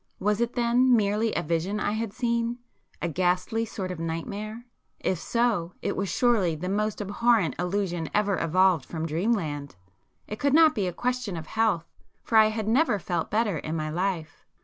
[0.17, 4.65] Was it then merely a vision I had seen?—a ghastly sort of nightmare?
[4.99, 9.75] If so, it was surely the most abhorrent illusion ever evolved from dreamland!
[10.27, 11.85] It could not be a question of health,
[12.23, 14.43] for I had never felt better in my life.